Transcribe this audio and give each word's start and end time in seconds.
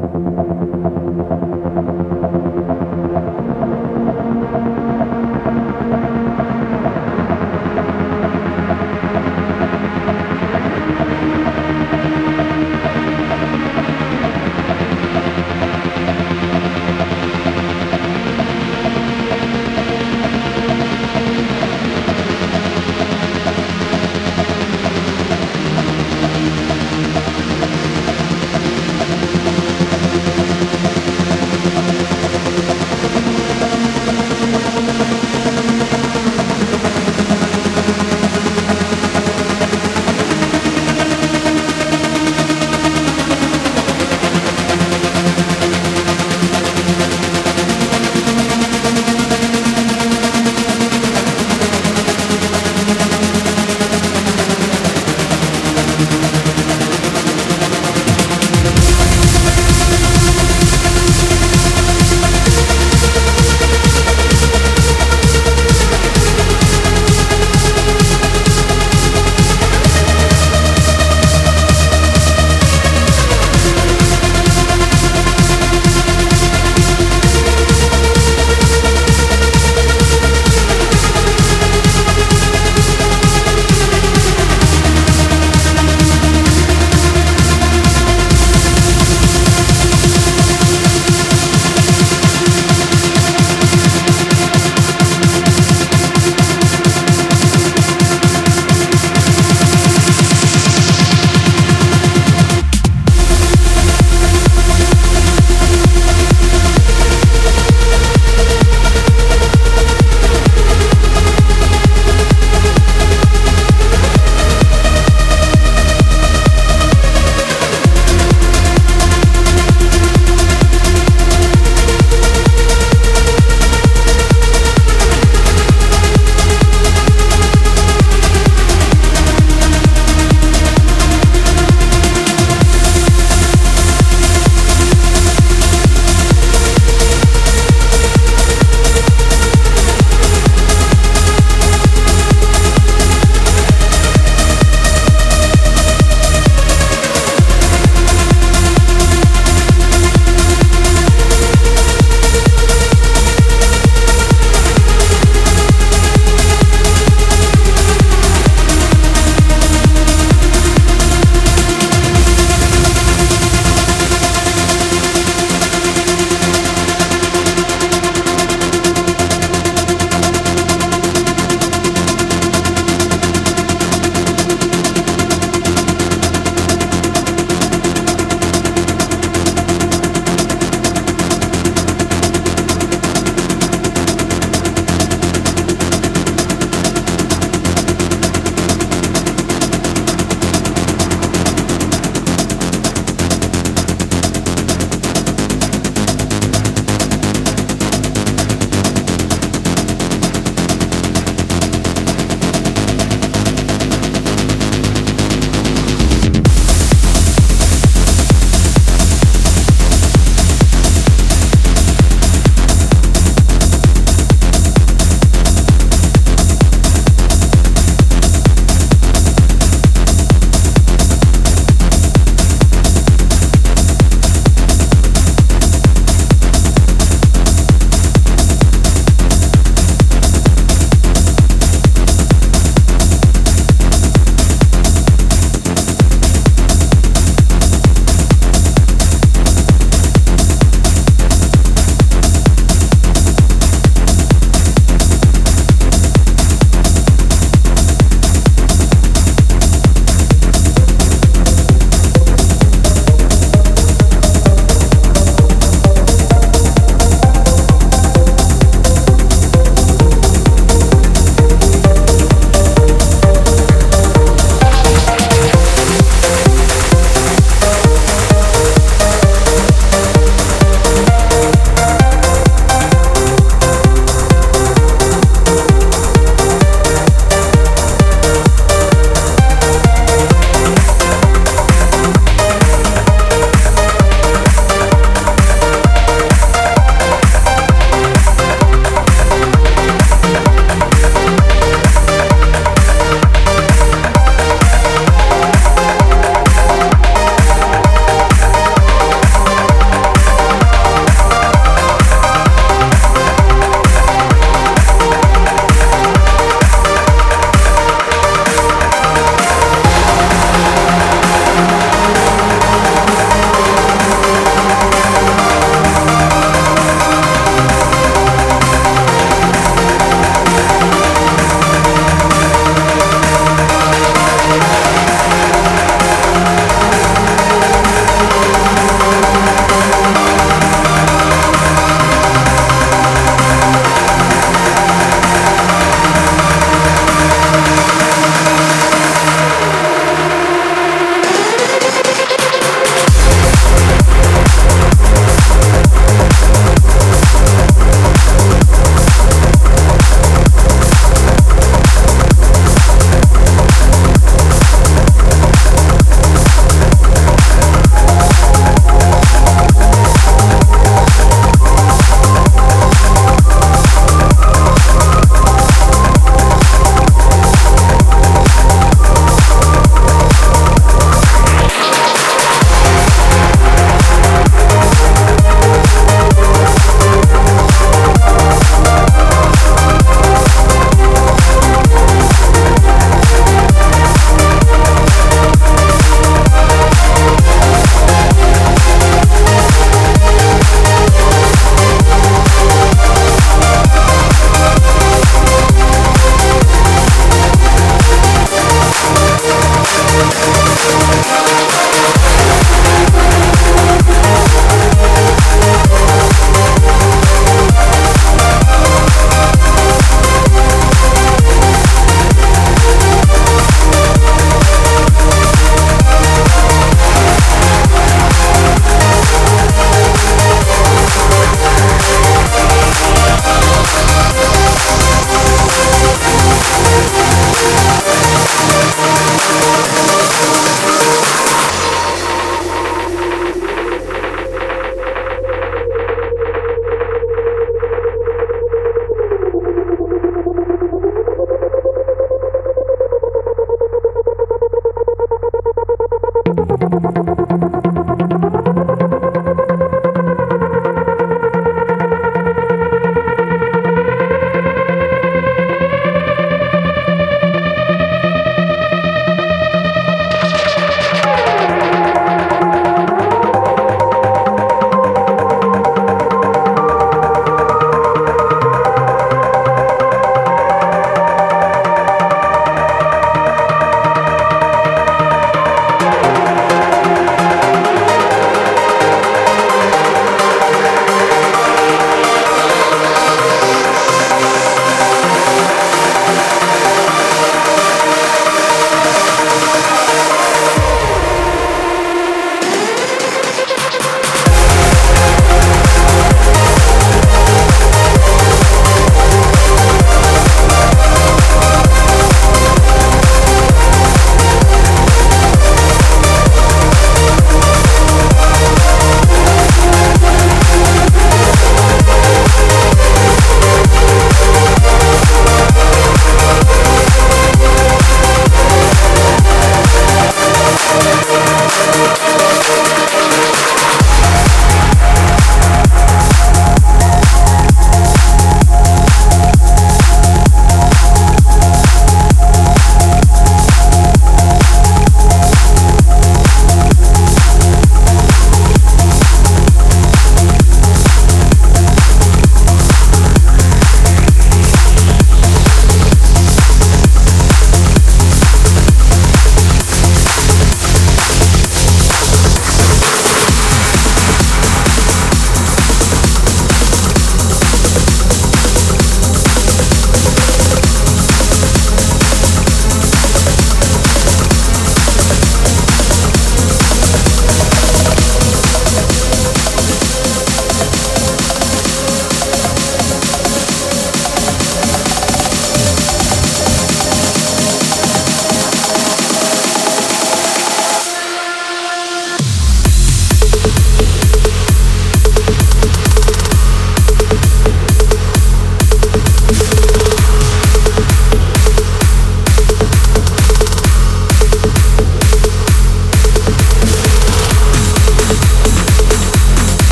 Gracias. 0.00 0.49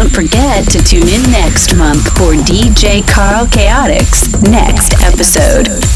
Don't 0.00 0.08
forget 0.08 0.64
to 0.70 0.82
tune 0.82 1.06
in 1.08 1.20
next 1.30 1.74
month 1.76 2.06
for 2.16 2.32
DJ 2.32 3.06
Carl 3.06 3.44
Chaotix 3.46 4.32
next 4.50 4.94
episode. 5.04 5.89